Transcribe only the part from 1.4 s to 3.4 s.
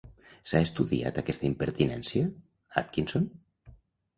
impertinència, Atkinson?